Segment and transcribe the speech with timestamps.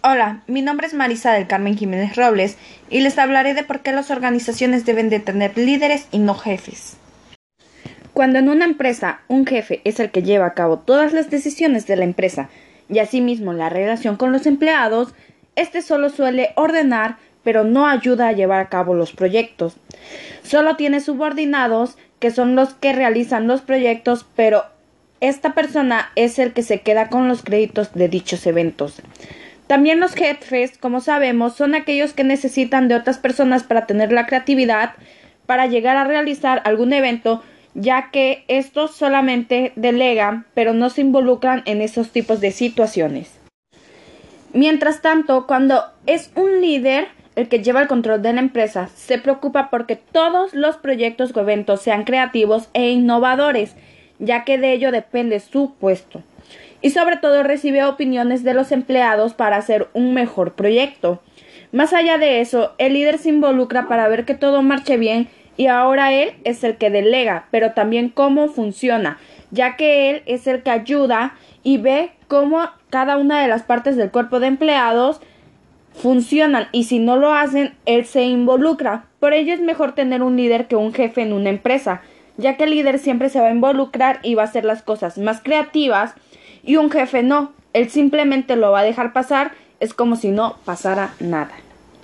[0.00, 2.56] Hola, mi nombre es Marisa del Carmen Jiménez Robles
[2.88, 6.96] y les hablaré de por qué las organizaciones deben de tener líderes y no jefes.
[8.12, 11.88] Cuando en una empresa un jefe es el que lleva a cabo todas las decisiones
[11.88, 12.48] de la empresa
[12.88, 15.14] y asimismo la relación con los empleados,
[15.56, 19.78] este solo suele ordenar pero no ayuda a llevar a cabo los proyectos.
[20.44, 24.62] Solo tiene subordinados que son los que realizan los proyectos, pero
[25.20, 29.02] esta persona es el que se queda con los créditos de dichos eventos.
[29.68, 34.24] También los jefes, como sabemos, son aquellos que necesitan de otras personas para tener la
[34.26, 34.94] creatividad
[35.44, 37.42] para llegar a realizar algún evento,
[37.74, 43.38] ya que estos solamente delegan, pero no se involucran en esos tipos de situaciones.
[44.54, 49.18] Mientras tanto, cuando es un líder el que lleva el control de la empresa, se
[49.18, 53.74] preocupa porque todos los proyectos o eventos sean creativos e innovadores,
[54.18, 56.22] ya que de ello depende su puesto
[56.80, 61.20] y sobre todo recibe opiniones de los empleados para hacer un mejor proyecto.
[61.72, 65.66] Más allá de eso, el líder se involucra para ver que todo marche bien y
[65.66, 69.18] ahora él es el que delega, pero también cómo funciona,
[69.50, 73.96] ya que él es el que ayuda y ve cómo cada una de las partes
[73.96, 75.20] del cuerpo de empleados
[75.92, 79.06] funcionan y si no lo hacen, él se involucra.
[79.18, 82.02] Por ello es mejor tener un líder que un jefe en una empresa,
[82.36, 85.18] ya que el líder siempre se va a involucrar y va a hacer las cosas
[85.18, 86.14] más creativas
[86.68, 90.58] y un jefe no, él simplemente lo va a dejar pasar, es como si no
[90.66, 91.52] pasara nada.